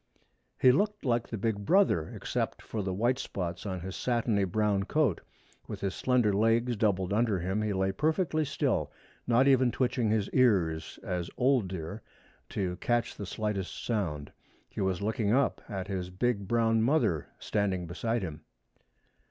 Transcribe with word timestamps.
He 0.59 0.71
looked 0.71 1.05
like 1.05 1.27
the 1.27 1.37
big 1.37 1.63
brother, 1.63 2.09
except 2.09 2.63
for 2.63 2.81
the 2.81 2.91
white 2.91 3.19
spots 3.19 3.67
on 3.67 3.81
his 3.81 3.95
satiny 3.95 4.45
brown 4.45 4.81
coat. 4.85 5.21
With 5.67 5.81
his 5.81 5.93
slender 5.93 6.33
legs 6.33 6.75
doubled 6.75 7.13
under 7.13 7.37
him 7.37 7.61
he 7.61 7.71
lay 7.71 7.91
perfectly 7.91 8.43
still, 8.43 8.91
not 9.27 9.47
even 9.47 9.71
twitching 9.71 10.09
his 10.09 10.27
ears, 10.31 10.97
as 11.03 11.29
old 11.37 11.67
deer 11.67 12.01
to 12.49 12.77
catch 12.77 13.15
the 13.15 13.27
slightest 13.27 13.85
sound. 13.85 14.31
He 14.67 14.81
was 14.81 15.03
looking 15.03 15.33
up 15.33 15.61
at 15.69 15.87
his 15.87 16.09
big 16.09 16.47
brown 16.47 16.81
mother 16.81 17.27
standing 17.37 17.85
beside 17.85 18.23
him. 18.23 18.41